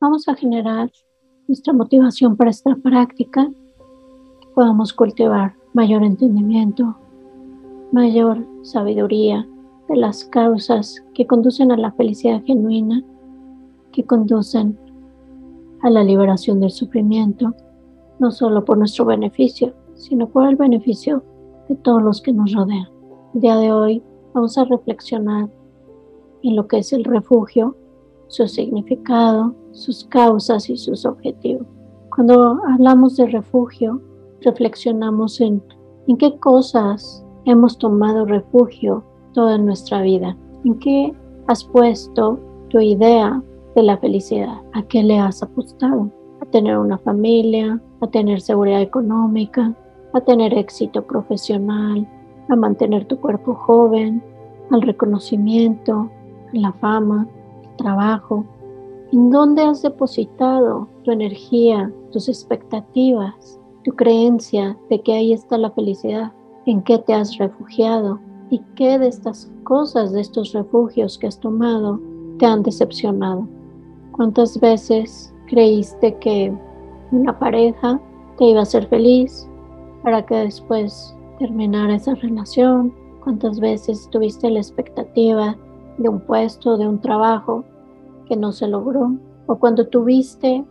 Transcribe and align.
vamos 0.00 0.28
a 0.28 0.34
generar 0.34 0.90
nuestra 1.48 1.72
motivación 1.72 2.36
para 2.36 2.50
esta 2.50 2.74
práctica, 2.76 3.48
que 4.40 4.48
podamos 4.54 4.92
cultivar 4.92 5.54
mayor 5.72 6.02
entendimiento, 6.02 6.96
mayor 7.92 8.46
sabiduría 8.62 9.46
de 9.88 9.96
las 9.96 10.24
causas 10.24 11.02
que 11.14 11.26
conducen 11.26 11.72
a 11.72 11.76
la 11.76 11.92
felicidad 11.92 12.42
genuina, 12.44 13.02
que 13.92 14.04
conducen 14.04 14.78
a 15.82 15.90
la 15.90 16.04
liberación 16.04 16.60
del 16.60 16.70
sufrimiento, 16.70 17.54
no 18.18 18.30
solo 18.30 18.64
por 18.64 18.76
nuestro 18.76 19.04
beneficio, 19.04 19.74
sino 19.94 20.28
por 20.28 20.46
el 20.46 20.56
beneficio 20.56 21.22
de 21.68 21.76
todos 21.76 22.02
los 22.02 22.20
que 22.20 22.32
nos 22.32 22.52
rodean. 22.52 22.88
El 23.34 23.40
día 23.40 23.56
de 23.56 23.72
hoy 23.72 24.02
vamos 24.34 24.58
a 24.58 24.64
reflexionar 24.64 25.48
en 26.42 26.56
lo 26.56 26.66
que 26.66 26.78
es 26.78 26.92
el 26.92 27.04
refugio, 27.04 27.76
su 28.28 28.46
significado, 28.48 29.54
sus 29.72 30.04
causas 30.04 30.68
y 30.70 30.76
sus 30.76 31.04
objetivos. 31.04 31.66
Cuando 32.14 32.60
hablamos 32.68 33.16
de 33.16 33.26
refugio, 33.26 34.00
reflexionamos 34.40 35.40
en, 35.40 35.62
en 36.06 36.16
qué 36.16 36.38
cosas 36.38 37.24
hemos 37.44 37.78
tomado 37.78 38.24
refugio 38.24 39.04
toda 39.32 39.58
nuestra 39.58 40.02
vida, 40.02 40.36
en 40.64 40.78
qué 40.78 41.12
has 41.46 41.64
puesto 41.64 42.38
tu 42.68 42.80
idea 42.80 43.42
de 43.74 43.82
la 43.82 43.98
felicidad, 43.98 44.62
a 44.72 44.82
qué 44.82 45.02
le 45.02 45.18
has 45.18 45.42
apostado, 45.42 46.10
a 46.40 46.46
tener 46.46 46.78
una 46.78 46.98
familia, 46.98 47.80
a 48.00 48.06
tener 48.08 48.40
seguridad 48.40 48.80
económica, 48.80 49.74
a 50.14 50.20
tener 50.20 50.54
éxito 50.54 51.02
profesional, 51.06 52.08
a 52.48 52.56
mantener 52.56 53.06
tu 53.06 53.20
cuerpo 53.20 53.54
joven, 53.54 54.22
al 54.70 54.82
reconocimiento, 54.82 56.10
a 56.52 56.58
la 56.58 56.72
fama, 56.74 57.28
trabajo. 57.76 58.44
¿En 59.12 59.30
dónde 59.30 59.62
has 59.62 59.82
depositado 59.82 60.88
tu 61.04 61.12
energía, 61.12 61.92
tus 62.12 62.28
expectativas, 62.28 63.60
tu 63.84 63.92
creencia 63.92 64.76
de 64.90 65.00
que 65.00 65.12
ahí 65.12 65.32
está 65.32 65.56
la 65.58 65.70
felicidad? 65.70 66.32
¿En 66.66 66.82
qué 66.82 66.98
te 66.98 67.14
has 67.14 67.36
refugiado? 67.38 68.18
¿Y 68.50 68.60
qué 68.74 68.98
de 68.98 69.08
estas 69.08 69.50
cosas, 69.62 70.12
de 70.12 70.20
estos 70.20 70.52
refugios 70.52 71.18
que 71.18 71.28
has 71.28 71.38
tomado, 71.38 72.00
te 72.38 72.46
han 72.46 72.62
decepcionado? 72.62 73.46
¿Cuántas 74.12 74.58
veces 74.60 75.32
creíste 75.46 76.16
que 76.18 76.52
una 77.12 77.38
pareja 77.38 78.00
te 78.38 78.46
iba 78.46 78.60
a 78.60 78.62
hacer 78.62 78.86
feliz 78.88 79.48
para 80.02 80.24
que 80.24 80.34
después 80.34 81.14
terminara 81.38 81.94
esa 81.94 82.14
relación? 82.14 82.92
¿Cuántas 83.22 83.60
veces 83.60 84.08
tuviste 84.10 84.50
la 84.50 84.60
expectativa 84.60 85.56
de 85.98 86.08
un 86.08 86.20
puesto, 86.20 86.76
de 86.76 86.86
un 86.86 87.00
trabajo 87.00 87.64
que 88.26 88.36
no 88.36 88.52
se 88.52 88.68
logró? 88.68 89.12
¿O 89.46 89.56
cuando 89.56 89.86
tuviste 89.86 90.64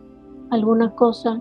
alguna 0.50 0.94
cosa 0.94 1.40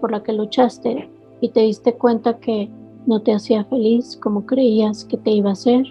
por 0.00 0.10
la 0.10 0.22
que 0.22 0.32
luchaste 0.32 1.10
y 1.40 1.50
te 1.50 1.60
diste 1.60 1.94
cuenta 1.94 2.38
que 2.38 2.70
no 3.06 3.20
te 3.20 3.34
hacía 3.34 3.64
feliz 3.64 4.16
como 4.16 4.46
creías 4.46 5.04
que 5.04 5.16
te 5.16 5.30
iba 5.30 5.50
a 5.50 5.54
hacer? 5.54 5.84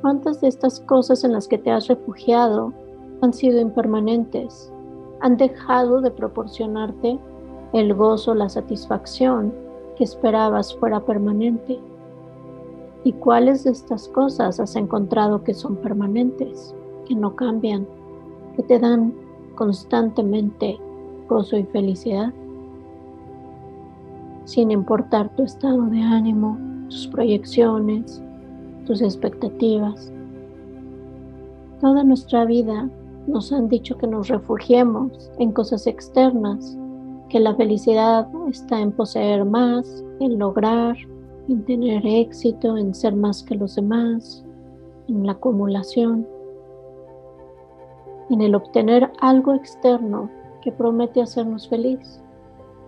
¿Cuántas 0.00 0.40
de 0.40 0.48
estas 0.48 0.80
cosas 0.80 1.24
en 1.24 1.32
las 1.32 1.48
que 1.48 1.58
te 1.58 1.70
has 1.70 1.88
refugiado 1.88 2.72
han 3.22 3.32
sido 3.32 3.60
impermanentes? 3.60 4.72
¿Han 5.20 5.36
dejado 5.36 6.00
de 6.00 6.10
proporcionarte 6.10 7.18
el 7.72 7.94
gozo, 7.94 8.34
la 8.34 8.48
satisfacción 8.48 9.52
que 9.96 10.04
esperabas 10.04 10.74
fuera 10.76 11.00
permanente? 11.00 11.78
¿Y 13.06 13.12
cuáles 13.12 13.62
de 13.62 13.70
estas 13.70 14.08
cosas 14.08 14.58
has 14.58 14.74
encontrado 14.74 15.44
que 15.44 15.54
son 15.54 15.76
permanentes, 15.76 16.74
que 17.06 17.14
no 17.14 17.36
cambian, 17.36 17.86
que 18.56 18.64
te 18.64 18.80
dan 18.80 19.14
constantemente 19.54 20.76
gozo 21.28 21.56
y 21.56 21.62
felicidad? 21.66 22.32
Sin 24.44 24.72
importar 24.72 25.32
tu 25.36 25.44
estado 25.44 25.82
de 25.86 26.00
ánimo, 26.00 26.58
tus 26.88 27.06
proyecciones, 27.06 28.20
tus 28.86 29.00
expectativas. 29.00 30.12
Toda 31.80 32.02
nuestra 32.02 32.44
vida 32.44 32.90
nos 33.28 33.52
han 33.52 33.68
dicho 33.68 33.96
que 33.96 34.08
nos 34.08 34.26
refugiemos 34.26 35.30
en 35.38 35.52
cosas 35.52 35.86
externas, 35.86 36.76
que 37.28 37.38
la 37.38 37.54
felicidad 37.54 38.26
está 38.48 38.80
en 38.80 38.90
poseer 38.90 39.44
más, 39.44 40.04
en 40.18 40.40
lograr, 40.40 40.96
en 41.48 41.64
tener 41.64 42.04
éxito, 42.04 42.76
en 42.76 42.94
ser 42.94 43.14
más 43.14 43.42
que 43.42 43.54
los 43.54 43.76
demás, 43.76 44.44
en 45.08 45.24
la 45.26 45.32
acumulación, 45.32 46.26
en 48.30 48.40
el 48.42 48.54
obtener 48.54 49.10
algo 49.20 49.54
externo 49.54 50.28
que 50.62 50.72
promete 50.72 51.22
hacernos 51.22 51.68
feliz. 51.68 52.20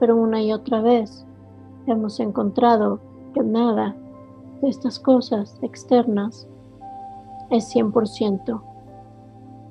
Pero 0.01 0.17
una 0.17 0.43
y 0.43 0.53
otra 0.53 0.81
vez 0.81 1.25
hemos 1.87 2.19
encontrado 2.19 3.01
que 3.35 3.43
nada 3.43 3.95
de 4.61 4.69
estas 4.69 4.99
cosas 4.99 5.59
externas 5.63 6.49
es 7.51 7.75
100% 7.75 8.61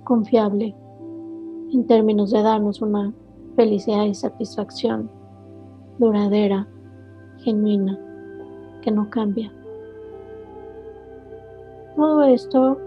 confiable 0.04 0.74
en 1.74 1.86
términos 1.86 2.32
de 2.32 2.42
darnos 2.42 2.82
una 2.82 3.14
felicidad 3.56 4.06
y 4.06 4.16
satisfacción 4.16 5.12
duradera, 6.00 6.68
genuina 7.40 8.00
no 8.92 9.10
cambia. 9.10 9.52
Todo 11.96 12.24
esto 12.24 12.78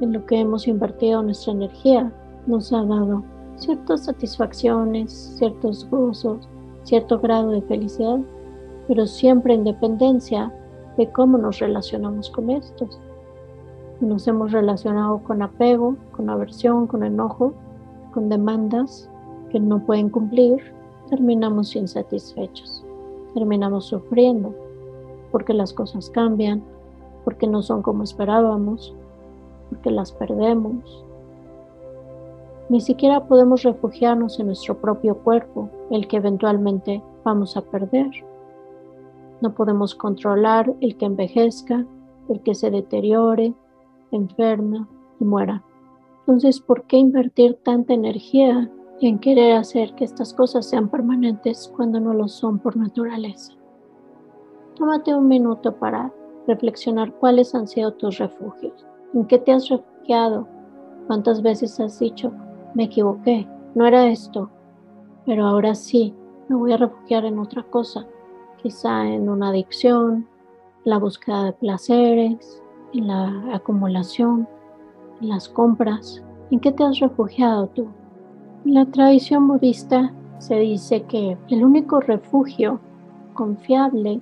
en 0.00 0.12
lo 0.12 0.24
que 0.26 0.40
hemos 0.40 0.66
invertido 0.66 1.22
nuestra 1.22 1.52
energía 1.52 2.12
nos 2.46 2.72
ha 2.72 2.82
dado 2.84 3.22
ciertas 3.56 4.04
satisfacciones, 4.04 5.12
ciertos 5.38 5.88
gozos, 5.90 6.48
cierto 6.84 7.18
grado 7.20 7.50
de 7.50 7.62
felicidad, 7.62 8.20
pero 8.88 9.06
siempre 9.06 9.54
en 9.54 9.64
dependencia 9.64 10.52
de 10.96 11.10
cómo 11.10 11.38
nos 11.38 11.58
relacionamos 11.58 12.30
con 12.30 12.50
estos. 12.50 13.00
Nos 14.00 14.26
hemos 14.26 14.52
relacionado 14.52 15.22
con 15.22 15.42
apego, 15.42 15.96
con 16.12 16.28
aversión, 16.28 16.86
con 16.86 17.04
enojo, 17.04 17.52
con 18.12 18.28
demandas 18.28 19.08
que 19.50 19.60
no 19.60 19.84
pueden 19.84 20.08
cumplir, 20.08 20.56
terminamos 21.08 21.76
insatisfechos, 21.76 22.84
terminamos 23.34 23.86
sufriendo 23.86 24.54
porque 25.34 25.52
las 25.52 25.72
cosas 25.72 26.10
cambian, 26.10 26.62
porque 27.24 27.48
no 27.48 27.60
son 27.60 27.82
como 27.82 28.04
esperábamos, 28.04 28.94
porque 29.68 29.90
las 29.90 30.12
perdemos. 30.12 31.04
Ni 32.68 32.80
siquiera 32.80 33.26
podemos 33.26 33.64
refugiarnos 33.64 34.38
en 34.38 34.46
nuestro 34.46 34.76
propio 34.76 35.16
cuerpo, 35.16 35.70
el 35.90 36.06
que 36.06 36.18
eventualmente 36.18 37.02
vamos 37.24 37.56
a 37.56 37.62
perder. 37.62 38.12
No 39.40 39.52
podemos 39.56 39.96
controlar 39.96 40.72
el 40.80 40.96
que 40.96 41.06
envejezca, 41.06 41.84
el 42.28 42.40
que 42.42 42.54
se 42.54 42.70
deteriore, 42.70 43.54
enferma 44.12 44.88
y 45.18 45.24
muera. 45.24 45.64
Entonces, 46.20 46.60
¿por 46.60 46.84
qué 46.84 46.98
invertir 46.98 47.58
tanta 47.64 47.92
energía 47.92 48.70
en 49.00 49.18
querer 49.18 49.56
hacer 49.56 49.96
que 49.96 50.04
estas 50.04 50.32
cosas 50.32 50.70
sean 50.70 50.88
permanentes 50.88 51.72
cuando 51.74 51.98
no 51.98 52.14
lo 52.14 52.28
son 52.28 52.60
por 52.60 52.76
naturaleza? 52.76 53.52
Tómate 54.76 55.14
un 55.14 55.28
minuto 55.28 55.72
para 55.76 56.12
reflexionar 56.48 57.12
cuáles 57.14 57.54
han 57.54 57.68
sido 57.68 57.92
tus 57.92 58.18
refugios, 58.18 58.84
en 59.12 59.24
qué 59.26 59.38
te 59.38 59.52
has 59.52 59.68
refugiado, 59.68 60.48
cuántas 61.06 61.42
veces 61.42 61.78
has 61.78 61.98
dicho, 62.00 62.32
me 62.74 62.84
equivoqué, 62.84 63.48
no 63.74 63.86
era 63.86 64.08
esto, 64.08 64.50
pero 65.26 65.46
ahora 65.46 65.74
sí, 65.74 66.12
me 66.48 66.56
voy 66.56 66.72
a 66.72 66.76
refugiar 66.76 67.24
en 67.24 67.38
otra 67.38 67.62
cosa, 67.62 68.04
quizá 68.62 69.06
en 69.06 69.28
una 69.28 69.50
adicción, 69.50 70.26
la 70.84 70.98
búsqueda 70.98 71.44
de 71.44 71.52
placeres, 71.52 72.62
en 72.92 73.06
la 73.06 73.54
acumulación, 73.54 74.48
en 75.20 75.28
las 75.28 75.48
compras. 75.48 76.22
¿En 76.50 76.60
qué 76.60 76.72
te 76.72 76.84
has 76.84 76.98
refugiado 76.98 77.68
tú? 77.68 77.88
En 78.64 78.74
la 78.74 78.86
tradición 78.86 79.48
budista 79.48 80.12
se 80.38 80.56
dice 80.56 81.02
que 81.04 81.38
el 81.48 81.64
único 81.64 82.00
refugio 82.00 82.80
confiable 83.32 84.20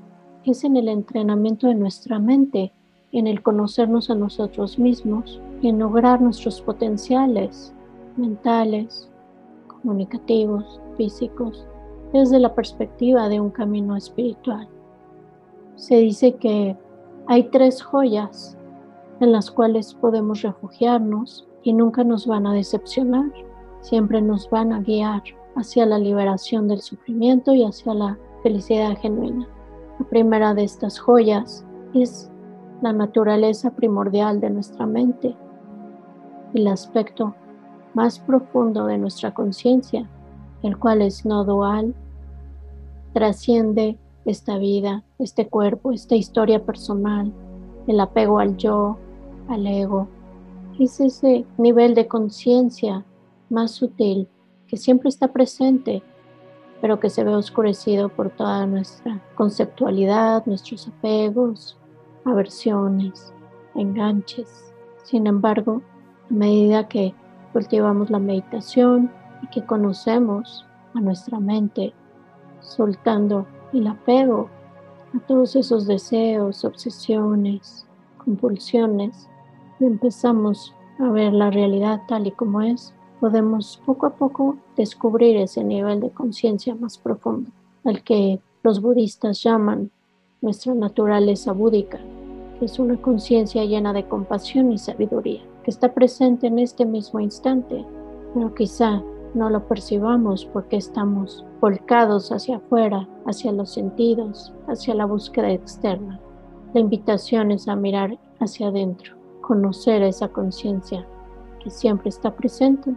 es 0.51 0.65
en 0.65 0.77
el 0.77 0.89
entrenamiento 0.89 1.69
de 1.69 1.75
nuestra 1.75 2.19
mente, 2.19 2.73
en 3.13 3.27
el 3.27 3.43
conocernos 3.43 4.11
a 4.11 4.15
nosotros 4.15 4.79
mismos 4.79 5.41
y 5.61 5.69
en 5.69 5.79
lograr 5.79 6.21
nuestros 6.21 6.61
potenciales 6.61 7.73
mentales, 8.17 9.09
comunicativos, 9.67 10.81
físicos, 10.97 11.67
desde 12.13 12.39
la 12.39 12.55
perspectiva 12.55 13.29
de 13.29 13.41
un 13.41 13.51
camino 13.51 13.97
espiritual. 13.97 14.69
Se 15.77 15.97
dice 15.97 16.35
que 16.35 16.77
hay 17.27 17.45
tres 17.45 17.83
joyas 17.83 18.57
en 19.21 19.33
las 19.33 19.51
cuales 19.51 19.95
podemos 19.95 20.43
refugiarnos 20.43 21.47
y 21.63 21.73
nunca 21.73 22.05
nos 22.05 22.27
van 22.27 22.47
a 22.47 22.53
decepcionar, 22.53 23.33
siempre 23.81 24.21
nos 24.21 24.51
van 24.51 24.73
a 24.73 24.81
guiar 24.81 25.23
hacia 25.57 25.87
la 25.87 25.99
liberación 25.99 26.69
del 26.69 26.81
sufrimiento 26.81 27.55
y 27.55 27.65
hacia 27.65 27.95
la 27.95 28.19
felicidad 28.43 28.99
genuina. 28.99 29.49
La 30.03 30.09
primera 30.09 30.53
de 30.53 30.65
estas 30.65 30.99
joyas 30.99 31.65
es 31.95 32.29
la 32.81 32.93
naturaleza 32.93 33.71
primordial 33.71 34.41
de 34.41 34.51
nuestra 34.51 34.85
mente, 34.85 35.37
el 36.55 36.67
aspecto 36.67 37.37
más 37.95 38.19
profundo 38.19 38.87
de 38.87 38.99
nuestra 38.99 39.33
conciencia, 39.33 40.11
el 40.65 40.77
cual 40.77 41.03
es 41.03 41.25
no 41.25 41.45
dual, 41.45 41.95
trasciende 43.13 43.97
esta 44.25 44.59
vida, 44.59 45.05
este 45.21 45.47
cuerpo, 45.47 45.93
esta 45.93 46.17
historia 46.17 46.67
personal, 46.67 47.33
el 47.87 48.01
apego 48.01 48.41
al 48.41 48.57
yo, 48.57 48.97
al 49.47 49.69
ego. 49.69 50.09
Es 50.81 50.99
ese 50.99 51.47
nivel 51.59 51.95
de 51.95 52.09
conciencia 52.09 53.05
más 53.51 53.71
sutil 53.71 54.27
que 54.67 54.77
siempre 54.77 55.11
está 55.11 55.29
presente, 55.29 56.03
pero 56.83 56.99
que 56.99 57.11
se 57.11 57.23
ve 57.23 57.33
oscurecido 57.33 58.09
por 58.09 58.31
toda 58.31 58.67
nuestra 58.67 59.23
conceptualidad, 59.37 60.45
nuestros 60.47 60.89
apegos, 60.89 61.79
aversiones, 62.25 63.33
enganches. 63.77 64.75
Sin 65.05 65.29
embargo, 65.29 65.81
a 66.29 66.35
medida 66.35 66.89
que 66.89 67.15
cultivamos 67.53 68.11
la 68.11 68.19
meditación 68.19 69.13
y 69.43 69.47
que 69.47 69.65
conocemos 69.65 70.67
a 70.95 71.01
nuestra 71.01 71.39
mente, 71.39 71.95
soltando 72.61 73.47
el 73.73 73.87
apego 73.87 74.51
a 75.15 75.21
todos 75.21 75.55
esos 75.55 75.87
deseos, 75.87 76.65
obsesiones, 76.65 77.87
compulsiones, 78.19 79.29
y 79.79 79.85
empezamos 79.85 80.75
a 80.99 81.09
ver 81.11 81.33
la 81.33 81.49
realidad 81.51 82.01
tal 82.09 82.27
y 82.27 82.33
como 82.33 82.61
es, 82.61 82.93
podemos 83.23 83.81
poco 83.87 84.07
a 84.07 84.11
poco 84.11 84.57
descubrir 84.77 85.37
ese 85.37 85.63
nivel 85.63 86.01
de 86.01 86.11
conciencia 86.11 86.75
más 86.75 86.99
profundo, 86.99 87.53
al 87.85 88.03
que 88.03 88.41
los 88.65 88.83
budistas 88.83 89.45
llaman 89.45 89.93
nuestra 90.41 90.75
naturaleza 90.75 91.53
búdica, 91.53 92.01
que 92.59 92.65
es 92.65 92.81
una 92.81 93.01
conciencia 93.01 93.65
llena 93.65 93.93
de 93.93 94.09
compasión 94.09 94.73
y 94.73 94.79
sabiduría, 94.79 95.41
que 95.63 95.71
está 95.71 95.95
presente 95.95 96.49
en 96.49 96.59
este 96.59 96.85
mismo 96.85 97.21
instante, 97.21 97.87
pero 98.35 98.53
quizá 98.57 99.05
no 99.35 99.51
lo 99.51 99.69
percibamos 99.69 100.45
porque 100.47 100.79
estamos 100.79 101.47
volcados 101.61 102.33
hacia 102.33 102.57
afuera, 102.57 103.09
hacia 103.25 103.53
los 103.53 103.73
sentidos, 103.73 104.53
hacia 104.67 104.97
la 104.97 105.05
búsqueda 105.05 105.53
externa. 105.53 106.19
La 106.75 106.81
invitación 106.81 107.53
es 107.53 107.69
a 107.69 107.77
mirar 107.77 108.19
hacia 108.41 108.67
adentro, 108.67 109.15
conocer 109.43 110.03
esa 110.03 110.27
conciencia 110.27 111.07
que 111.63 111.71
siempre 111.71 112.09
está 112.09 112.35
presente, 112.35 112.93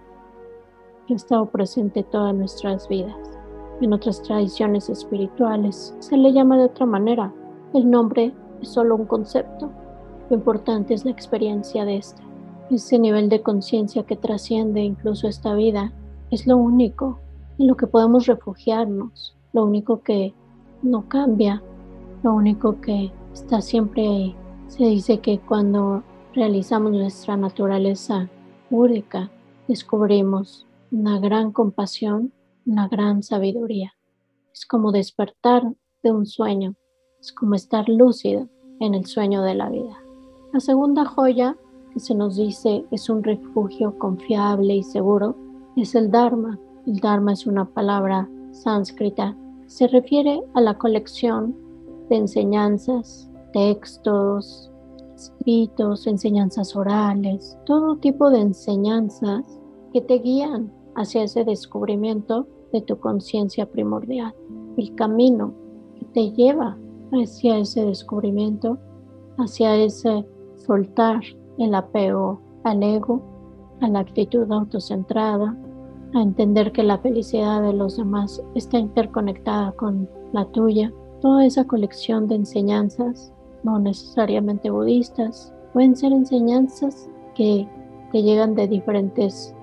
que 1.06 1.14
ha 1.14 1.18
estado 1.18 1.46
presente 1.46 2.04
todas 2.04 2.34
nuestras 2.36 2.88
vidas. 2.88 3.16
En 3.82 3.94
otras 3.94 4.22
tradiciones 4.22 4.90
espirituales 4.90 5.96
se 6.00 6.18
le 6.18 6.32
llama 6.32 6.58
de 6.58 6.66
otra 6.66 6.86
manera. 6.86 7.34
El 7.74 7.90
nombre 7.90 8.34
es 8.62 8.70
solo 8.70 8.96
un 8.96 9.06
concepto. 9.06 9.70
Lo 10.30 10.38
importante 10.38 10.94
es 10.94 11.06
la 11.06 11.12
experiencia 11.12 11.86
de 11.86 11.98
este. 11.98 12.24
Ese 12.72 12.98
nivel 12.98 13.30
de 13.30 13.42
conciencia 13.42 14.04
que 14.04 14.16
trasciende 14.16 14.82
incluso 14.82 15.28
esta 15.28 15.54
vida 15.54 15.92
es 16.32 16.48
lo 16.48 16.58
único 16.58 17.20
en 17.60 17.68
lo 17.68 17.76
que 17.78 17.88
podemos 17.88 18.26
refugiarnos, 18.26 19.36
lo 19.54 19.66
único 19.66 20.02
que 20.02 20.34
no 20.82 21.08
cambia, 21.08 21.62
lo 22.24 22.34
único 22.34 22.82
que 22.82 23.12
está 23.34 23.62
siempre 23.62 24.08
ahí. 24.08 24.36
Se 24.68 24.86
dice 24.86 25.20
que 25.20 25.40
cuando 25.40 26.04
realizamos 26.34 26.92
nuestra 26.92 27.38
naturaleza 27.38 28.30
única, 28.72 29.30
descubrimos 29.68 30.66
una 30.92 31.20
gran 31.20 31.52
compasión, 31.52 32.32
una 32.66 32.88
gran 32.88 33.24
sabiduría. 33.24 33.94
Es 34.54 34.66
como 34.66 34.92
despertar 34.92 35.64
de 36.04 36.12
un 36.12 36.26
sueño, 36.26 36.76
es 37.20 37.34
como 37.34 37.56
estar 37.56 37.88
lúcido 37.90 38.48
en 38.80 38.94
el 38.94 39.06
sueño 39.06 39.42
de 39.42 39.56
la 39.56 39.70
vida. 39.70 39.98
La 40.54 40.60
segunda 40.60 41.06
joya 41.06 41.58
que 41.94 42.00
se 42.00 42.16
nos 42.16 42.38
dice 42.38 42.86
es 42.92 43.10
un 43.10 43.24
refugio 43.24 43.98
confiable 43.98 44.76
y 44.76 44.84
seguro 44.84 45.36
es 45.76 45.96
el 45.96 46.12
Dharma. 46.12 46.60
El 46.86 47.00
Dharma 47.00 47.34
es 47.34 47.46
una 47.46 47.66
palabra 47.66 48.30
sánscrita. 48.52 49.36
Se 49.68 49.88
refiere 49.88 50.42
a 50.54 50.62
la 50.62 50.78
colección 50.78 51.56
de 52.10 52.18
enseñanzas, 52.18 53.30
textos, 53.52 54.72
escritos, 55.16 56.08
enseñanzas 56.08 56.76
orales, 56.76 57.58
todo 57.66 57.98
tipo 57.98 58.30
de 58.30 58.42
enseñanzas 58.42 59.60
que 59.96 60.02
te 60.02 60.16
guían 60.16 60.74
hacia 60.96 61.24
ese 61.24 61.46
descubrimiento 61.46 62.48
de 62.74 62.82
tu 62.82 63.00
conciencia 63.00 63.66
primordial. 63.66 64.36
El 64.76 64.94
camino 64.96 65.54
que 65.98 66.06
te 66.08 66.32
lleva 66.34 66.78
hacia 67.14 67.60
ese 67.60 67.86
descubrimiento, 67.86 68.78
hacia 69.38 69.74
ese 69.78 70.26
soltar 70.58 71.22
el 71.60 71.74
apego 71.74 72.42
al 72.66 72.84
ego, 72.84 73.22
a 73.80 73.88
la 73.88 74.00
actitud 74.00 74.52
autocentrada, 74.52 75.58
a 76.14 76.22
entender 76.22 76.74
que 76.74 76.84
la 76.84 76.98
felicidad 76.98 77.62
de 77.62 77.72
los 77.72 77.96
demás 77.96 78.44
está 78.54 78.78
interconectada 78.78 79.72
con 79.72 80.10
la 80.34 80.44
tuya. 80.52 80.92
Toda 81.22 81.46
esa 81.46 81.64
colección 81.64 82.28
de 82.28 82.36
enseñanzas, 82.36 83.32
no 83.64 83.80
necesariamente 83.80 84.70
budistas, 84.70 85.54
pueden 85.72 85.96
ser 85.96 86.12
enseñanzas 86.12 87.10
que 87.34 87.66
te 88.12 88.24
llegan 88.24 88.56
de 88.56 88.68
diferentes 88.68 89.55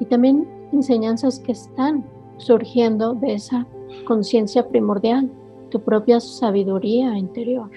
y 0.00 0.04
también 0.04 0.46
enseñanzas 0.72 1.40
que 1.40 1.52
están 1.52 2.04
surgiendo 2.36 3.14
de 3.14 3.34
esa 3.34 3.66
conciencia 4.06 4.68
primordial, 4.68 5.30
tu 5.70 5.80
propia 5.80 6.20
sabiduría 6.20 7.16
interior. 7.16 7.70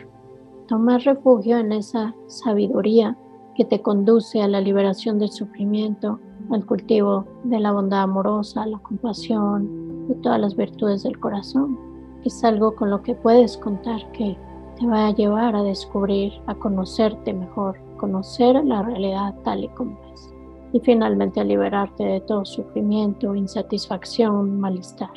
Toma 0.68 0.98
refugio 0.98 1.58
en 1.58 1.72
esa 1.72 2.16
sabiduría 2.28 3.18
que 3.56 3.66
te 3.66 3.82
conduce 3.82 4.42
a 4.42 4.48
la 4.48 4.62
liberación 4.62 5.20
del 5.20 5.30
sufrimiento, 5.30 6.20
al 6.52 6.66
cultivo 6.66 7.26
de 7.44 7.60
la 7.60 7.72
bondad 7.72 8.02
amorosa, 8.02 8.66
la 8.66 8.80
compasión, 8.80 10.08
de 10.08 10.16
todas 10.16 10.40
las 10.40 10.56
virtudes 10.56 11.04
del 11.04 11.20
corazón. 11.20 11.78
Es 12.24 12.44
algo 12.44 12.76
con 12.76 12.90
lo 12.90 13.02
que 13.02 13.16
puedes 13.16 13.58
contar 13.58 14.12
que 14.12 14.38
te 14.80 14.88
va 14.88 15.08
a 15.08 15.14
llevar 15.14 15.56
a 15.56 15.64
descubrir, 15.64 16.34
a 16.48 16.56
conocerte 16.56 17.34
mejor, 17.34 17.78
conocer 17.98 18.64
la 18.66 18.82
realidad 18.82 19.36
tal 19.44 19.66
y 19.66 19.68
como 19.70 19.98
es. 20.14 20.33
Y 20.74 20.82
finalmente 20.82 21.40
a 21.40 21.46
liberarte 21.46 22.04
de 22.04 22.20
todo 22.22 22.44
sufrimiento, 22.44 23.36
insatisfacción, 23.36 24.60
malestar. 24.60 25.14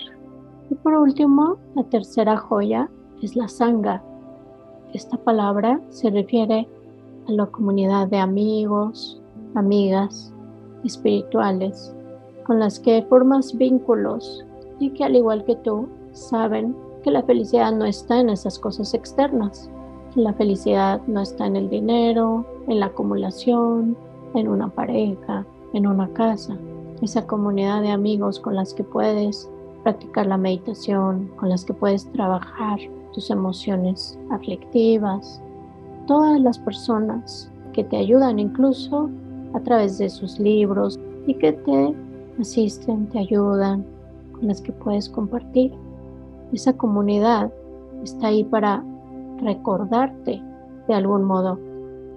Y 0.71 0.75
por 0.77 0.95
último, 0.95 1.57
la 1.75 1.83
tercera 1.85 2.37
joya 2.37 2.89
es 3.23 3.35
la 3.35 3.49
sangha. 3.49 4.03
Esta 4.93 5.17
palabra 5.17 5.81
se 5.89 6.11
refiere 6.11 6.69
a 7.27 7.33
la 7.33 7.47
comunidad 7.47 8.07
de 8.09 8.19
amigos, 8.19 9.21
amigas, 9.55 10.33
espirituales 10.85 11.93
con 12.47 12.61
las 12.61 12.79
que 12.79 13.05
formas 13.09 13.57
vínculos 13.57 14.45
y 14.79 14.91
que 14.91 15.05
al 15.05 15.17
igual 15.17 15.45
que 15.45 15.57
tú 15.57 15.89
saben 16.13 16.77
que 17.03 17.11
la 17.11 17.23
felicidad 17.23 17.73
no 17.73 17.85
está 17.85 18.21
en 18.21 18.31
esas 18.31 18.59
cosas 18.59 18.95
externas. 18.95 19.71
La 20.15 20.33
felicidad 20.33 21.01
no 21.07 21.21
está 21.21 21.47
en 21.47 21.57
el 21.57 21.69
dinero, 21.69 22.47
en 22.69 22.81
la 22.81 22.87
acumulación, 22.87 23.97
en 24.37 24.49
una 24.49 24.69
pareja, 24.69 25.45
en 25.73 25.87
una 25.87 26.09
casa. 26.13 26.57
Esa 27.03 27.27
comunidad 27.27 27.83
de 27.83 27.91
amigos 27.91 28.41
con 28.41 28.55
las 28.55 28.73
que 28.75 28.85
puedes 28.85 29.51
practicar 29.83 30.27
la 30.27 30.37
meditación, 30.37 31.31
con 31.37 31.49
las 31.49 31.65
que 31.65 31.75
puedes 31.75 32.11
trabajar 32.13 32.79
tus 33.13 33.31
emociones 33.31 34.19
aflictivas. 34.31 35.41
Todas 36.07 36.41
las 36.41 36.59
personas 36.59 37.51
que 37.73 37.85
te 37.85 37.97
ayudan 37.97 38.39
incluso 38.39 39.11
a 39.55 39.61
través 39.61 39.99
de 39.99 40.09
sus 40.09 40.39
libros 40.39 40.99
y 41.27 41.35
que 41.35 41.53
te 41.53 41.95
asisten, 42.41 43.09
te 43.09 43.19
ayudan, 43.21 43.85
con 44.33 44.49
las 44.49 44.61
que 44.61 44.73
puedes 44.73 45.09
compartir. 45.09 45.73
Esa 46.53 46.77
comunidad 46.77 47.53
está 48.03 48.29
ahí 48.29 48.45
para 48.45 48.85
recordarte 49.41 50.43
de 50.89 50.95
algún 50.95 51.25
modo 51.25 51.59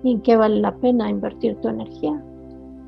en 0.03 0.21
qué 0.21 0.35
vale 0.35 0.59
la 0.59 0.75
pena 0.75 1.09
invertir 1.09 1.55
tu 1.61 1.67
energía. 1.67 2.23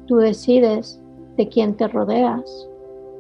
Tú 0.08 0.18
decides 0.18 1.02
de 1.38 1.48
quién 1.48 1.76
te 1.76 1.88
rodeas, 1.88 2.70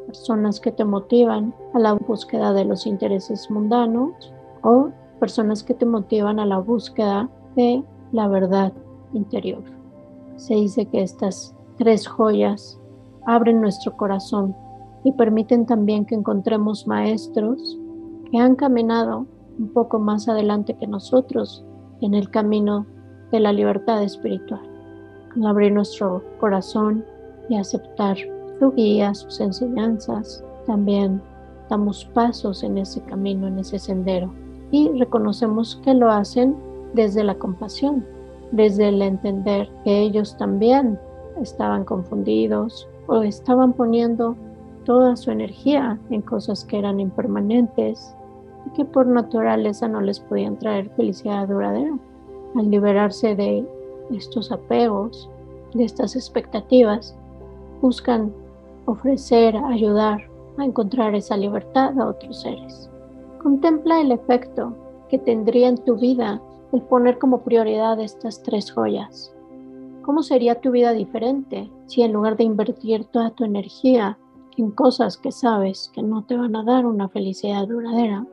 personas 0.07 0.59
que 0.59 0.71
te 0.71 0.85
motivan 0.85 1.53
a 1.73 1.79
la 1.79 1.93
búsqueda 1.93 2.53
de 2.53 2.65
los 2.65 2.85
intereses 2.85 3.49
mundanos 3.49 4.33
o 4.63 4.89
personas 5.19 5.63
que 5.63 5.73
te 5.73 5.85
motivan 5.85 6.39
a 6.39 6.45
la 6.45 6.59
búsqueda 6.59 7.29
de 7.55 7.83
la 8.11 8.27
verdad 8.27 8.73
interior. 9.13 9.63
Se 10.35 10.55
dice 10.55 10.85
que 10.85 11.01
estas 11.01 11.55
tres 11.77 12.07
joyas 12.07 12.79
abren 13.25 13.61
nuestro 13.61 13.95
corazón 13.95 14.55
y 15.03 15.11
permiten 15.13 15.65
también 15.65 16.05
que 16.05 16.15
encontremos 16.15 16.87
maestros 16.87 17.77
que 18.31 18.39
han 18.39 18.55
caminado 18.55 19.25
un 19.59 19.69
poco 19.73 19.99
más 19.99 20.27
adelante 20.27 20.75
que 20.75 20.87
nosotros 20.87 21.63
en 22.01 22.13
el 22.13 22.29
camino 22.29 22.85
de 23.31 23.39
la 23.39 23.53
libertad 23.53 24.03
espiritual. 24.03 24.61
Al 25.35 25.45
abrir 25.45 25.71
nuestro 25.71 26.23
corazón 26.39 27.05
y 27.49 27.57
aceptar 27.57 28.17
su 28.59 28.71
guía, 28.73 29.13
sus 29.13 29.39
enseñanzas, 29.39 30.43
también 30.65 31.21
damos 31.69 32.05
pasos 32.13 32.63
en 32.63 32.77
ese 32.77 33.01
camino, 33.01 33.47
en 33.47 33.59
ese 33.59 33.79
sendero 33.79 34.31
y 34.71 34.89
reconocemos 34.97 35.79
que 35.83 35.93
lo 35.93 36.09
hacen 36.09 36.55
desde 36.93 37.23
la 37.23 37.35
compasión, 37.35 38.05
desde 38.51 38.89
el 38.89 39.01
entender 39.01 39.69
que 39.83 39.99
ellos 39.99 40.35
también 40.37 40.97
estaban 41.41 41.83
confundidos, 41.83 42.87
o 43.07 43.21
estaban 43.23 43.73
poniendo 43.73 44.35
toda 44.85 45.15
su 45.15 45.31
energía 45.31 45.99
en 46.09 46.21
cosas 46.21 46.63
que 46.63 46.79
eran 46.79 46.99
impermanentes 46.99 48.15
y 48.65 48.69
que 48.71 48.85
por 48.85 49.07
naturaleza 49.07 49.87
no 49.87 50.01
les 50.01 50.19
podían 50.19 50.57
traer 50.57 50.89
felicidad 50.91 51.47
duradera. 51.47 51.97
Al 52.55 52.69
liberarse 52.69 53.35
de 53.35 53.65
estos 54.11 54.51
apegos, 54.51 55.29
de 55.73 55.85
estas 55.85 56.15
expectativas, 56.15 57.15
buscan 57.81 58.33
ofrecer, 58.85 59.55
ayudar 59.55 60.21
a 60.57 60.65
encontrar 60.65 61.15
esa 61.15 61.37
libertad 61.37 61.99
a 61.99 62.07
otros 62.07 62.41
seres. 62.41 62.89
Contempla 63.41 64.01
el 64.01 64.11
efecto 64.11 64.73
que 65.09 65.17
tendría 65.17 65.69
en 65.69 65.77
tu 65.77 65.95
vida 65.95 66.41
el 66.71 66.81
poner 66.83 67.19
como 67.19 67.41
prioridad 67.41 67.99
estas 67.99 68.41
tres 68.43 68.71
joyas. 68.71 69.33
¿Cómo 70.03 70.23
sería 70.23 70.61
tu 70.61 70.71
vida 70.71 70.93
diferente 70.93 71.69
si 71.85 72.01
en 72.01 72.13
lugar 72.13 72.37
de 72.37 72.43
invertir 72.43 73.05
toda 73.05 73.31
tu 73.31 73.43
energía 73.43 74.17
en 74.57 74.71
cosas 74.71 75.17
que 75.17 75.31
sabes 75.31 75.91
que 75.93 76.03
no 76.03 76.23
te 76.23 76.37
van 76.37 76.55
a 76.55 76.63
dar 76.63 76.85
una 76.85 77.09
felicidad 77.09 77.67
duradera, 77.67 78.25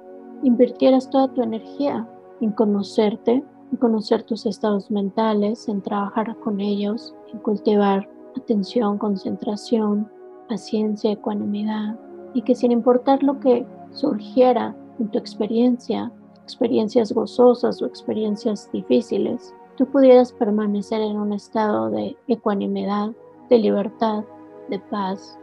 invirtieras 0.42 1.10
toda 1.10 1.28
tu 1.28 1.42
energía 1.42 2.08
en 2.40 2.52
conocerte, 2.52 3.44
en 3.70 3.76
conocer 3.78 4.22
tus 4.22 4.46
estados 4.46 4.90
mentales, 4.90 5.68
en 5.68 5.82
trabajar 5.82 6.36
con 6.40 6.60
ellos, 6.60 7.14
en 7.32 7.38
cultivar 7.40 8.08
atención, 8.36 8.98
concentración, 8.98 10.08
paciencia, 10.48 11.12
ecuanimidad, 11.12 11.98
y 12.34 12.42
que 12.42 12.54
sin 12.54 12.72
importar 12.72 13.22
lo 13.22 13.38
que 13.40 13.66
surgiera 13.92 14.76
en 14.98 15.08
tu 15.08 15.18
experiencia, 15.18 16.12
experiencias 16.42 17.12
gozosas 17.12 17.82
o 17.82 17.86
experiencias 17.86 18.70
difíciles, 18.72 19.54
tú 19.76 19.86
pudieras 19.86 20.32
permanecer 20.32 21.00
en 21.00 21.18
un 21.18 21.32
estado 21.32 21.90
de 21.90 22.16
ecuanimidad, 22.26 23.10
de 23.50 23.58
libertad, 23.58 24.24
de 24.68 24.78
paz, 24.78 25.38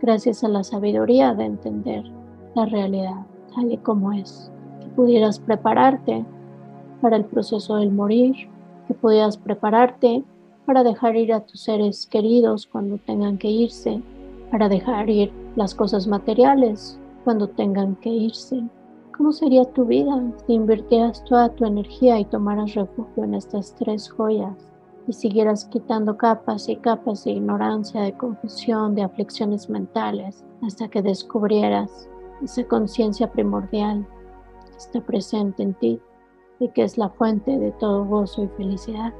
gracias 0.00 0.44
a 0.44 0.48
la 0.48 0.64
sabiduría 0.64 1.34
de 1.34 1.44
entender 1.44 2.04
la 2.54 2.66
realidad 2.66 3.26
tal 3.54 3.72
y 3.72 3.78
como 3.78 4.12
es. 4.12 4.50
Que 4.80 4.88
pudieras 4.88 5.38
prepararte 5.38 6.24
para 7.04 7.18
el 7.18 7.26
proceso 7.26 7.76
del 7.76 7.92
morir, 7.92 8.48
que 8.88 8.94
pudieras 8.94 9.36
prepararte 9.36 10.24
para 10.64 10.82
dejar 10.82 11.16
ir 11.16 11.34
a 11.34 11.40
tus 11.44 11.60
seres 11.60 12.06
queridos 12.06 12.66
cuando 12.66 12.96
tengan 12.96 13.36
que 13.36 13.50
irse, 13.50 14.00
para 14.50 14.70
dejar 14.70 15.10
ir 15.10 15.30
las 15.54 15.74
cosas 15.74 16.06
materiales 16.06 16.98
cuando 17.22 17.46
tengan 17.46 17.96
que 17.96 18.08
irse, 18.08 18.64
¿Cómo 19.14 19.32
sería 19.32 19.66
tu 19.66 19.84
vida 19.84 20.18
si 20.46 20.54
invirtieras 20.54 21.22
toda 21.26 21.50
tu 21.50 21.66
energía 21.66 22.18
y 22.18 22.24
tomaras 22.24 22.74
refugio 22.74 23.24
en 23.24 23.34
estas 23.34 23.74
tres 23.74 24.08
joyas 24.08 24.56
y 25.06 25.12
siguieras 25.12 25.66
quitando 25.66 26.16
capas 26.16 26.70
y 26.70 26.76
capas 26.76 27.24
de 27.24 27.32
ignorancia, 27.32 28.00
de 28.00 28.14
confusión, 28.14 28.94
de 28.94 29.02
aflicciones 29.02 29.68
mentales 29.68 30.42
hasta 30.62 30.88
que 30.88 31.02
descubrieras 31.02 32.08
esa 32.42 32.64
conciencia 32.64 33.30
primordial 33.30 34.06
que 34.64 34.76
está 34.78 35.00
presente 35.02 35.62
en 35.62 35.74
ti 35.74 36.00
y 36.58 36.68
que 36.68 36.82
es 36.82 36.98
la 36.98 37.08
fuente 37.10 37.58
de 37.58 37.72
todo 37.72 38.04
gozo 38.04 38.44
y 38.44 38.48
felicidad? 38.56 39.12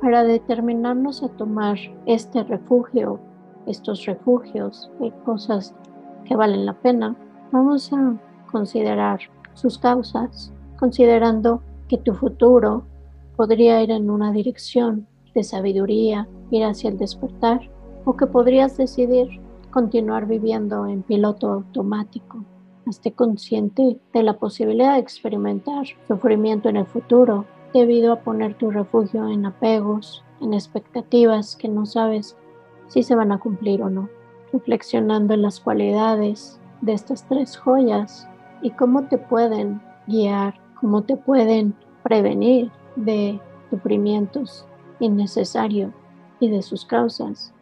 Para 0.00 0.24
determinarnos 0.24 1.22
a 1.22 1.28
tomar 1.28 1.78
este 2.06 2.44
refugio, 2.44 3.18
estos 3.66 4.04
refugios 4.04 4.90
y 5.00 5.10
cosas 5.24 5.74
que 6.24 6.36
valen 6.36 6.66
la 6.66 6.74
pena, 6.74 7.16
vamos 7.52 7.92
a 7.92 8.16
considerar 8.50 9.20
sus 9.54 9.78
causas, 9.78 10.52
considerando 10.78 11.62
que 11.88 11.98
tu 11.98 12.14
futuro 12.14 12.84
podría 13.36 13.82
ir 13.82 13.90
en 13.90 14.10
una 14.10 14.32
dirección 14.32 15.06
de 15.34 15.44
sabiduría, 15.44 16.28
ir 16.50 16.64
hacia 16.64 16.90
el 16.90 16.98
despertar, 16.98 17.60
o 18.04 18.16
que 18.16 18.26
podrías 18.26 18.76
decidir 18.76 19.28
continuar 19.70 20.26
viviendo 20.26 20.86
en 20.86 21.02
piloto 21.02 21.50
automático. 21.50 22.44
Esté 22.86 23.12
consciente 23.12 23.98
de 24.12 24.22
la 24.22 24.38
posibilidad 24.38 24.94
de 24.94 25.00
experimentar 25.00 25.86
sufrimiento 26.06 26.68
en 26.68 26.76
el 26.76 26.86
futuro 26.86 27.44
debido 27.74 28.12
a 28.12 28.20
poner 28.20 28.54
tu 28.54 28.70
refugio 28.70 29.28
en 29.28 29.44
apegos, 29.44 30.24
en 30.40 30.54
expectativas 30.54 31.56
que 31.56 31.68
no 31.68 31.84
sabes 31.84 32.36
si 32.88 33.02
se 33.02 33.14
van 33.14 33.32
a 33.32 33.38
cumplir 33.38 33.82
o 33.82 33.90
no. 33.90 34.08
Reflexionando 34.52 35.34
en 35.34 35.42
las 35.42 35.60
cualidades 35.60 36.60
de 36.80 36.92
estas 36.92 37.26
tres 37.26 37.56
joyas, 37.56 38.28
y 38.62 38.70
cómo 38.70 39.04
te 39.04 39.18
pueden 39.18 39.80
guiar, 40.06 40.54
cómo 40.80 41.02
te 41.02 41.16
pueden 41.16 41.74
prevenir 42.02 42.70
de 42.96 43.40
sufrimientos 43.70 44.66
innecesarios 45.00 45.92
y 46.40 46.48
de 46.48 46.62
sus 46.62 46.84
causas. 46.84 47.52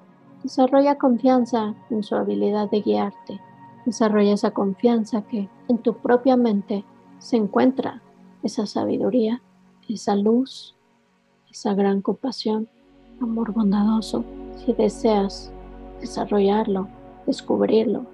Desarrolla 0.43 0.97
confianza 0.97 1.75
en 1.91 2.03
su 2.03 2.15
habilidad 2.15 2.71
de 2.71 2.81
guiarte. 2.83 3.41
Desarrolla 3.87 4.33
esa 4.33 4.53
confianza 4.53 5.23
que 5.23 5.49
en 5.69 5.79
tu 5.79 5.97
propia 5.99 6.37
mente 6.37 6.85
se 7.19 7.37
encuentra 7.37 8.03
esa 8.43 8.67
sabiduría, 8.67 9.43
esa 9.89 10.17
luz, 10.17 10.77
esa 11.51 11.75
gran 11.75 12.01
compasión, 12.03 12.69
amor 13.21 13.53
bondadoso. 13.53 14.25
Si 14.57 14.73
deseas 14.73 15.53
desarrollarlo, 16.01 16.89
descubrirlo, 17.27 18.07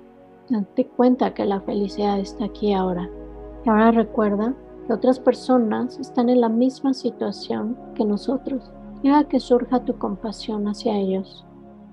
Date 0.50 0.84
cuenta 0.84 1.32
que 1.32 1.44
la 1.44 1.60
felicidad 1.60 2.18
está 2.18 2.46
aquí 2.46 2.72
ahora. 2.72 3.08
Y 3.64 3.68
ahora 3.68 3.92
recuerda 3.92 4.52
que 4.84 4.92
otras 4.92 5.20
personas 5.20 5.96
están 6.00 6.28
en 6.28 6.40
la 6.40 6.48
misma 6.48 6.92
situación 6.92 7.78
que 7.94 8.04
nosotros. 8.04 8.72
Y 9.00 9.08
haga 9.08 9.28
que 9.28 9.38
surja 9.38 9.84
tu 9.84 9.96
compasión 9.96 10.66
hacia 10.66 10.96
ellos, 10.96 11.46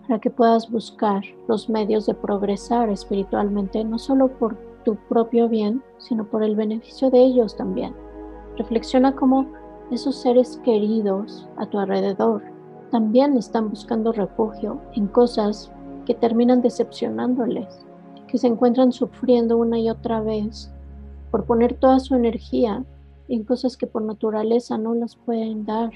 para 0.07 0.19
que 0.19 0.29
puedas 0.29 0.69
buscar 0.71 1.21
los 1.47 1.69
medios 1.69 2.05
de 2.05 2.13
progresar 2.13 2.89
espiritualmente, 2.89 3.83
no 3.83 3.99
solo 3.99 4.29
por 4.29 4.55
tu 4.85 4.95
propio 5.09 5.49
bien, 5.49 5.83
sino 5.97 6.25
por 6.25 6.43
el 6.43 6.55
beneficio 6.55 7.09
de 7.09 7.19
ellos 7.19 7.55
también. 7.57 7.93
Reflexiona 8.57 9.15
cómo 9.15 9.45
esos 9.91 10.15
seres 10.15 10.61
queridos 10.63 11.47
a 11.57 11.65
tu 11.65 11.77
alrededor 11.77 12.41
también 12.91 13.37
están 13.37 13.69
buscando 13.69 14.13
refugio 14.13 14.79
en 14.93 15.07
cosas 15.07 15.71
que 16.05 16.13
terminan 16.13 16.61
decepcionándoles 16.61 17.85
que 18.27 18.37
se 18.37 18.47
encuentran 18.47 18.91
sufriendo 18.91 19.57
una 19.57 19.79
y 19.79 19.89
otra 19.89 20.21
vez 20.21 20.71
por 21.31 21.45
poner 21.45 21.75
toda 21.75 21.99
su 21.99 22.15
energía 22.15 22.83
en 23.29 23.43
cosas 23.43 23.75
que 23.75 23.87
por 23.87 24.01
naturaleza 24.01 24.77
no 24.77 24.93
las 24.93 25.15
pueden 25.15 25.65
dar 25.65 25.91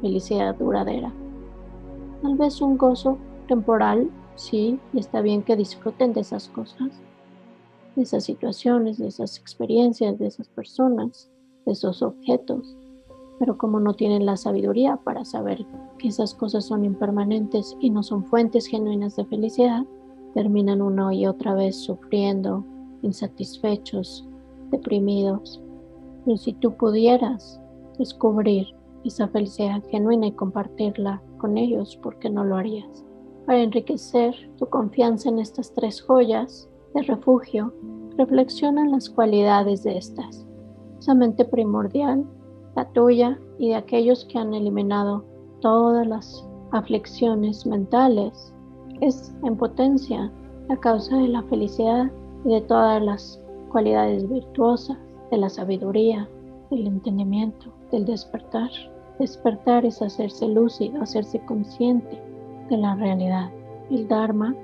felicidad 0.00 0.54
duradera. 0.54 1.12
Tal 2.22 2.36
vez 2.36 2.60
un 2.60 2.76
gozo 2.76 3.18
temporal, 3.50 4.08
sí, 4.36 4.78
y 4.92 5.00
está 5.00 5.20
bien 5.22 5.42
que 5.42 5.56
disfruten 5.56 6.12
de 6.12 6.20
esas 6.20 6.48
cosas, 6.50 6.88
de 7.96 8.02
esas 8.02 8.22
situaciones, 8.22 8.98
de 8.98 9.08
esas 9.08 9.38
experiencias, 9.38 10.16
de 10.20 10.28
esas 10.28 10.48
personas, 10.48 11.28
de 11.66 11.72
esos 11.72 12.00
objetos, 12.00 12.76
pero 13.40 13.58
como 13.58 13.80
no 13.80 13.94
tienen 13.94 14.24
la 14.24 14.36
sabiduría 14.36 14.98
para 14.98 15.24
saber 15.24 15.66
que 15.98 16.06
esas 16.06 16.32
cosas 16.32 16.64
son 16.64 16.84
impermanentes 16.84 17.76
y 17.80 17.90
no 17.90 18.04
son 18.04 18.24
fuentes 18.24 18.66
genuinas 18.66 19.16
de 19.16 19.24
felicidad, 19.24 19.84
terminan 20.32 20.80
una 20.80 21.12
y 21.12 21.26
otra 21.26 21.54
vez 21.54 21.74
sufriendo, 21.74 22.64
insatisfechos, 23.02 24.28
deprimidos. 24.70 25.60
Pero 26.24 26.36
si 26.36 26.52
tú 26.52 26.76
pudieras 26.76 27.60
descubrir 27.98 28.68
esa 29.04 29.26
felicidad 29.26 29.82
genuina 29.90 30.28
y 30.28 30.32
compartirla 30.32 31.20
con 31.38 31.58
ellos, 31.58 31.96
¿por 31.96 32.16
qué 32.20 32.30
no 32.30 32.44
lo 32.44 32.54
harías? 32.54 33.04
Para 33.50 33.64
enriquecer 33.64 34.32
tu 34.58 34.66
confianza 34.66 35.28
en 35.28 35.40
estas 35.40 35.74
tres 35.74 36.00
joyas 36.00 36.68
de 36.94 37.02
refugio, 37.02 37.74
reflexiona 38.16 38.82
en 38.82 38.92
las 38.92 39.10
cualidades 39.10 39.82
de 39.82 39.98
estas. 39.98 40.46
Esa 41.00 41.14
mente 41.14 41.44
primordial, 41.44 42.24
la 42.76 42.84
tuya 42.92 43.40
y 43.58 43.70
de 43.70 43.74
aquellos 43.74 44.24
que 44.26 44.38
han 44.38 44.54
eliminado 44.54 45.24
todas 45.60 46.06
las 46.06 46.46
aflicciones 46.70 47.66
mentales 47.66 48.54
es 49.00 49.34
en 49.42 49.56
potencia 49.56 50.30
la 50.68 50.76
causa 50.76 51.16
de 51.16 51.26
la 51.26 51.42
felicidad 51.42 52.08
y 52.44 52.50
de 52.50 52.60
todas 52.60 53.02
las 53.02 53.42
cualidades 53.72 54.30
virtuosas, 54.30 54.96
de 55.32 55.38
la 55.38 55.48
sabiduría, 55.48 56.28
del 56.70 56.86
entendimiento, 56.86 57.66
del 57.90 58.04
despertar. 58.04 58.70
Despertar 59.18 59.84
es 59.84 60.00
hacerse 60.00 60.46
lúcido, 60.46 61.02
hacerse 61.02 61.40
consciente 61.46 62.29
de 62.70 62.78
la 62.78 62.94
realidad. 62.94 63.50
El 63.90 64.08
Dharma 64.08 64.54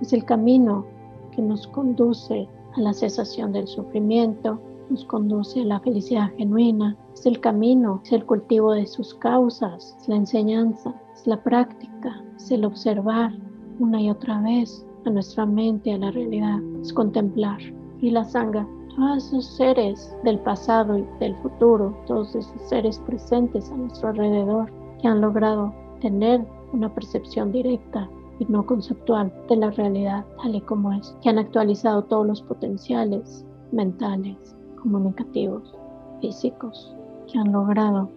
es 0.00 0.12
el 0.12 0.24
camino 0.24 0.84
que 1.30 1.42
nos 1.42 1.66
conduce 1.68 2.48
a 2.74 2.80
la 2.80 2.92
cesación 2.92 3.52
del 3.52 3.68
sufrimiento, 3.68 4.58
nos 4.88 5.04
conduce 5.04 5.60
a 5.60 5.64
la 5.64 5.80
felicidad 5.80 6.30
genuina, 6.36 6.96
es 7.14 7.26
el 7.26 7.38
camino, 7.38 8.00
es 8.04 8.12
el 8.12 8.24
cultivo 8.24 8.72
de 8.72 8.86
sus 8.86 9.14
causas, 9.14 9.96
es 10.00 10.08
la 10.08 10.16
enseñanza, 10.16 10.94
es 11.14 11.26
la 11.26 11.40
práctica, 11.42 12.24
es 12.36 12.50
el 12.50 12.64
observar, 12.64 13.32
una 13.78 14.00
y 14.00 14.10
otra 14.10 14.40
vez 14.40 14.84
a 15.06 15.10
nuestra 15.10 15.46
mente, 15.46 15.92
a 15.92 15.98
la 15.98 16.10
realidad, 16.10 16.58
es 16.80 16.92
contemplar. 16.92 17.58
Y 18.00 18.10
la 18.10 18.24
sangha, 18.24 18.66
todos 18.96 19.26
esos 19.26 19.46
seres 19.46 20.14
del 20.24 20.38
pasado 20.40 20.98
y 20.98 21.04
del 21.20 21.36
futuro, 21.36 21.96
todos 22.06 22.34
esos 22.34 22.60
seres 22.68 22.98
presentes 23.06 23.70
a 23.70 23.76
nuestro 23.76 24.08
alrededor 24.08 24.70
que 25.00 25.08
han 25.08 25.20
logrado 25.20 25.72
tener 26.00 26.46
una 26.72 26.92
percepción 26.94 27.52
directa 27.52 28.08
y 28.38 28.46
no 28.46 28.64
conceptual 28.64 29.32
de 29.48 29.56
la 29.56 29.70
realidad 29.70 30.24
tal 30.42 30.54
y 30.54 30.60
como 30.62 30.92
es, 30.92 31.16
que 31.22 31.28
han 31.28 31.38
actualizado 31.38 32.02
todos 32.04 32.26
los 32.26 32.42
potenciales 32.42 33.44
mentales, 33.72 34.56
comunicativos, 34.80 35.74
físicos, 36.20 36.94
que 37.30 37.38
han 37.38 37.52
logrado 37.52 38.08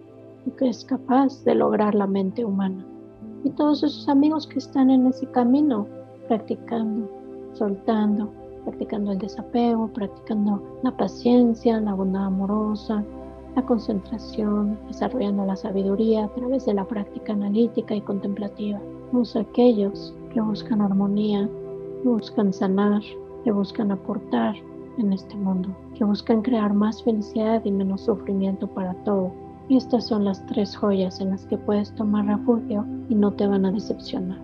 lo 0.46 0.56
que 0.56 0.68
es 0.68 0.84
capaz 0.84 1.44
de 1.44 1.54
lograr 1.54 1.94
la 1.94 2.06
mente 2.06 2.44
humana. 2.44 2.84
Y 3.44 3.50
todos 3.50 3.82
esos 3.82 4.08
amigos 4.08 4.46
que 4.46 4.58
están 4.58 4.90
en 4.90 5.06
ese 5.06 5.26
camino, 5.26 5.86
practicando, 6.28 7.08
soltando, 7.52 8.30
practicando 8.64 9.12
el 9.12 9.18
desapego, 9.18 9.88
practicando 9.88 10.62
la 10.82 10.96
paciencia, 10.96 11.80
la 11.80 11.94
bondad 11.94 12.24
amorosa, 12.24 13.04
la 13.54 13.62
concentración, 13.62 14.78
desarrollando 14.88 15.44
la 15.46 15.56
sabiduría 15.56 16.24
a 16.24 16.28
través 16.28 16.66
de 16.66 16.74
la 16.74 16.84
práctica 16.84 17.32
analítica 17.32 17.94
y 17.94 18.00
contemplativa. 18.00 18.80
Todos 19.12 19.36
aquellos 19.36 20.14
que 20.32 20.40
buscan 20.40 20.80
armonía, 20.80 21.48
que 22.02 22.08
buscan 22.08 22.52
sanar, 22.52 23.02
que 23.44 23.52
buscan 23.52 23.92
aportar 23.92 24.56
en 24.98 25.12
este 25.12 25.36
mundo, 25.36 25.68
que 25.96 26.04
buscan 26.04 26.42
crear 26.42 26.72
más 26.72 27.02
felicidad 27.02 27.64
y 27.64 27.70
menos 27.70 28.02
sufrimiento 28.02 28.66
para 28.66 28.94
todo. 29.04 29.30
Y 29.68 29.76
estas 29.76 30.06
son 30.06 30.24
las 30.24 30.44
tres 30.46 30.76
joyas 30.76 31.20
en 31.20 31.30
las 31.30 31.46
que 31.46 31.56
puedes 31.56 31.94
tomar 31.94 32.26
refugio 32.26 32.84
y 33.08 33.14
no 33.14 33.32
te 33.32 33.46
van 33.46 33.64
a 33.64 33.72
decepcionar. 33.72 34.38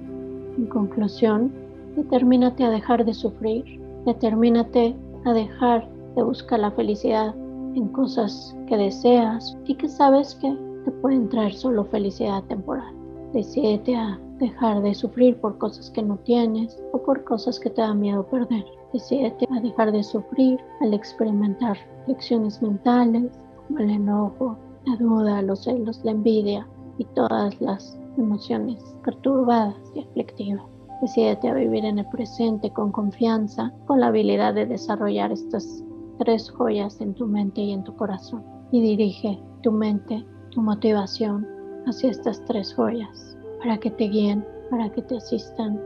En 0.56 0.66
conclusión, 0.66 1.52
determínate 1.96 2.64
a 2.64 2.70
dejar 2.70 3.04
de 3.04 3.14
sufrir, 3.14 3.80
determínate 4.06 4.96
a 5.24 5.32
dejar 5.32 5.88
de 6.16 6.22
buscar 6.22 6.60
la 6.60 6.70
felicidad 6.70 7.34
en 7.74 7.88
cosas 7.88 8.56
que 8.66 8.76
deseas 8.76 9.56
y 9.66 9.74
que 9.74 9.88
sabes 9.88 10.34
que 10.36 10.56
te 10.84 10.90
pueden 10.90 11.28
traer 11.28 11.54
solo 11.54 11.84
felicidad 11.84 12.42
temporal. 12.44 12.94
Decídete 13.32 13.94
a 13.94 14.18
dejar 14.38 14.82
de 14.82 14.94
sufrir 14.94 15.36
por 15.40 15.58
cosas 15.58 15.90
que 15.90 16.02
no 16.02 16.16
tienes 16.18 16.82
o 16.92 16.98
por 16.98 17.22
cosas 17.24 17.60
que 17.60 17.70
te 17.70 17.82
da 17.82 17.94
miedo 17.94 18.26
perder. 18.26 18.64
Decídete 18.92 19.46
a 19.50 19.60
dejar 19.60 19.92
de 19.92 20.02
sufrir 20.02 20.58
al 20.80 20.94
experimentar 20.94 21.76
lecciones 22.06 22.60
mentales 22.60 23.30
como 23.56 23.78
el 23.78 23.90
enojo, 23.90 24.56
la 24.86 24.96
duda, 24.96 25.42
los 25.42 25.64
celos, 25.64 26.00
la 26.02 26.10
envidia 26.10 26.66
y 26.98 27.04
todas 27.04 27.60
las 27.60 27.98
emociones 28.16 28.82
perturbadas 29.04 29.76
y 29.94 30.00
aflictivas. 30.00 30.64
Decídete 31.00 31.48
a 31.48 31.54
vivir 31.54 31.84
en 31.84 31.98
el 31.98 32.06
presente 32.06 32.70
con 32.70 32.90
confianza, 32.90 33.72
con 33.86 34.00
la 34.00 34.08
habilidad 34.08 34.54
de 34.54 34.66
desarrollar 34.66 35.32
estas 35.32 35.84
tres 36.20 36.50
joyas 36.50 37.00
en 37.00 37.14
tu 37.14 37.26
mente 37.26 37.62
y 37.62 37.72
en 37.72 37.82
tu 37.82 37.96
corazón 37.96 38.44
y 38.72 38.82
dirige 38.82 39.40
tu 39.62 39.72
mente, 39.72 40.22
tu 40.50 40.60
motivación 40.60 41.48
hacia 41.86 42.10
estas 42.10 42.44
tres 42.44 42.74
joyas 42.74 43.38
para 43.62 43.78
que 43.78 43.90
te 43.90 44.04
guíen, 44.04 44.44
para 44.70 44.90
que 44.90 45.00
te 45.00 45.16
asistan, 45.16 45.80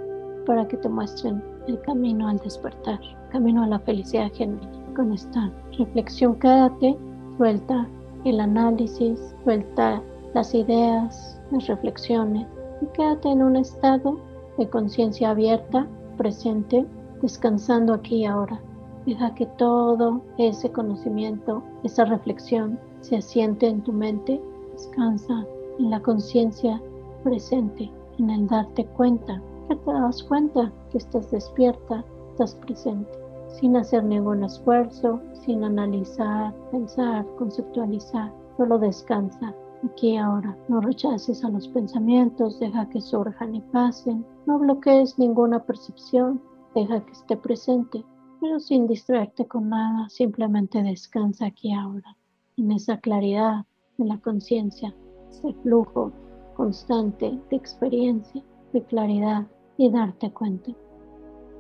para 0.45 0.67
que 0.67 0.77
te 0.77 0.89
muestren 0.89 1.41
el 1.69 1.81
camino 1.83 2.27
al 2.27 2.39
despertar, 2.39 2.99
camino 3.31 3.63
a 3.63 3.69
la 3.69 3.79
felicidad 3.79 4.33
genuina. 4.35 4.69
Con 4.97 5.13
esta 5.13 5.53
reflexión 5.79 6.35
quédate, 6.41 6.99
suelta 7.39 7.89
el 8.25 8.41
análisis, 8.41 9.37
suelta 9.45 10.03
las 10.35 10.53
ideas, 10.53 11.41
las 11.53 11.69
reflexiones 11.69 12.49
y 12.83 12.87
quédate 12.87 13.29
en 13.29 13.41
un 13.41 13.55
estado 13.55 14.19
de 14.59 14.69
conciencia 14.69 15.31
abierta, 15.31 15.87
presente, 16.17 16.85
descansando 17.23 17.95
aquí 17.95 18.17
y 18.17 18.25
ahora. 18.25 18.61
Deja 19.07 19.35
que 19.35 19.45
todo 19.59 20.23
ese 20.39 20.73
conocimiento, 20.73 21.63
esa 21.83 22.07
reflexión 22.07 22.79
se 23.01 23.17
asiente 23.17 23.67
en 23.67 23.83
tu 23.83 23.93
mente. 23.93 24.41
Descansa 24.73 25.47
en 25.79 25.91
la 25.91 26.01
conciencia 26.01 26.81
presente, 27.23 27.93
en 28.19 28.31
el 28.31 28.47
darte 28.47 28.87
cuenta, 28.87 29.43
que 29.69 29.77
te 29.77 29.93
das 29.93 30.23
cuenta 30.23 30.73
que 30.91 30.99
estás 30.99 31.31
despierta, 31.31 32.03
estás 32.31 32.55
presente, 32.55 33.11
sin 33.49 33.77
hacer 33.77 34.05
ningún 34.05 34.43
esfuerzo, 34.43 35.21
sin 35.35 35.65
analizar, 35.65 36.55
pensar, 36.71 37.27
conceptualizar. 37.37 38.33
Solo 38.57 38.79
descansa 38.79 39.55
aquí 39.85 40.17
ahora. 40.17 40.57
No 40.69 40.81
rechaces 40.81 41.45
a 41.45 41.51
los 41.51 41.69
pensamientos, 41.69 42.59
deja 42.59 42.89
que 42.89 43.03
surjan 43.03 43.55
y 43.55 43.61
pasen. 43.61 44.25
No 44.47 44.59
bloquees 44.59 45.19
ninguna 45.19 45.63
percepción, 45.63 46.41
deja 46.75 47.01
que 47.05 47.13
esté 47.13 47.37
presente 47.37 48.03
pero 48.45 48.61
sin 48.61 48.87
distraerte 48.87 49.47
con 49.47 49.71
nada, 49.71 50.07
simplemente 50.11 50.83
descansa 50.83 51.47
aquí 51.47 51.73
ahora, 51.73 52.15
en 52.59 52.73
esa 52.73 52.99
claridad 52.99 53.65
de 53.97 54.05
la 54.05 54.19
conciencia, 54.19 54.95
ese 55.31 55.55
flujo 55.63 56.13
constante 56.55 57.39
de 57.49 57.57
experiencia, 57.57 58.45
de 58.75 58.83
claridad 58.83 59.47
y 59.79 59.91
darte 59.91 60.31
cuenta. 60.31 60.73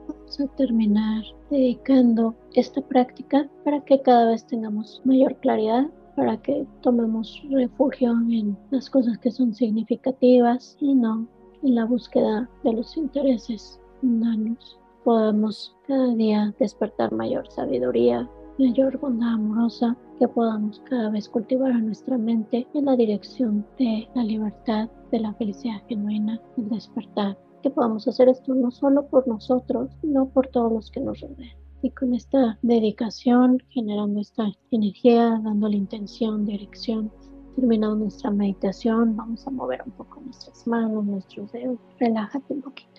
Vamos 0.06 0.38
a 0.38 0.46
terminar 0.56 1.24
dedicando 1.48 2.34
esta 2.52 2.82
práctica 2.82 3.48
para 3.64 3.82
que 3.82 4.02
cada 4.02 4.26
vez 4.26 4.46
tengamos 4.46 5.00
mayor 5.06 5.34
claridad, 5.36 5.86
para 6.16 6.36
que 6.36 6.66
tomemos 6.82 7.42
refugio 7.50 8.12
en 8.28 8.58
las 8.70 8.90
cosas 8.90 9.16
que 9.16 9.30
son 9.30 9.54
significativas 9.54 10.76
y 10.80 10.94
no 10.94 11.26
en 11.62 11.76
la 11.76 11.86
búsqueda 11.86 12.46
de 12.62 12.74
los 12.74 12.94
intereses 12.98 13.80
mundanos 14.02 14.78
podamos 15.04 15.76
cada 15.86 16.14
día 16.14 16.54
despertar 16.58 17.12
mayor 17.12 17.46
sabiduría, 17.50 18.28
mayor 18.58 18.98
bondad 18.98 19.34
amorosa, 19.34 19.96
que 20.18 20.26
podamos 20.26 20.80
cada 20.88 21.10
vez 21.10 21.28
cultivar 21.28 21.72
a 21.72 21.78
nuestra 21.78 22.16
mente 22.16 22.66
en 22.72 22.86
la 22.86 22.96
dirección 22.96 23.66
de 23.78 24.08
la 24.14 24.24
libertad, 24.24 24.88
de 25.12 25.20
la 25.20 25.34
felicidad 25.34 25.82
genuina, 25.88 26.40
del 26.56 26.70
despertar. 26.70 27.38
Que 27.62 27.70
podamos 27.70 28.08
hacer 28.08 28.28
esto 28.28 28.54
no 28.54 28.70
solo 28.70 29.06
por 29.06 29.28
nosotros, 29.28 29.90
sino 30.00 30.26
por 30.28 30.48
todos 30.48 30.72
los 30.72 30.90
que 30.90 31.00
nos 31.00 31.20
rodean. 31.20 31.56
Y 31.82 31.90
con 31.90 32.14
esta 32.14 32.58
dedicación, 32.62 33.58
generando 33.68 34.20
esta 34.20 34.50
energía, 34.70 35.40
dando 35.44 35.68
la 35.68 35.76
intención, 35.76 36.46
dirección, 36.46 37.12
terminando 37.56 37.96
nuestra 37.96 38.30
meditación, 38.30 39.16
vamos 39.16 39.46
a 39.46 39.50
mover 39.50 39.82
un 39.84 39.92
poco 39.92 40.20
nuestras 40.20 40.66
manos, 40.66 41.04
nuestros 41.04 41.52
dedos. 41.52 41.78
Relájate 41.98 42.54
un 42.54 42.62
poquito. 42.62 42.93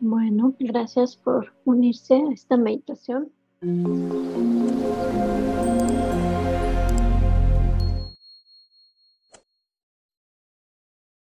Bueno, 0.00 0.54
gracias 0.58 1.16
por 1.16 1.52
unirse 1.64 2.14
a 2.14 2.32
esta 2.32 2.56
meditación. 2.56 3.30